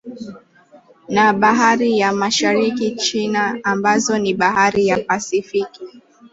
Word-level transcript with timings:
Na 1.09 1.33
Bahari 1.33 1.99
ya 1.99 2.11
Mashariki 2.13 2.95
China 2.95 3.59
ambazo 3.63 4.17
ni 4.17 4.33
Bahari 4.33 4.87
ya 4.87 4.97
Pasifiki 5.03 5.83